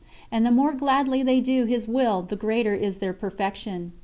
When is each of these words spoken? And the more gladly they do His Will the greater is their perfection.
And 0.31 0.43
the 0.43 0.49
more 0.49 0.73
gladly 0.73 1.21
they 1.21 1.41
do 1.41 1.65
His 1.65 1.87
Will 1.87 2.23
the 2.23 2.35
greater 2.35 2.73
is 2.73 2.97
their 2.97 3.13
perfection. 3.13 3.91